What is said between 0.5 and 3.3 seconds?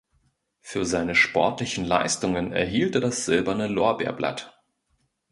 Für seine sportlichen Leistungen erhielt er das